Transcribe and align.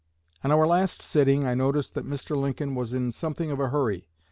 On 0.43 0.51
our 0.51 0.65
last 0.65 1.03
sitting 1.03 1.45
I 1.45 1.53
noticed 1.53 1.93
that 1.93 2.07
Mr. 2.07 2.35
Lincoln 2.35 2.73
was 2.73 2.91
in 2.91 3.11
something 3.11 3.51
of 3.51 3.59
a 3.59 3.69
hurry. 3.69 4.07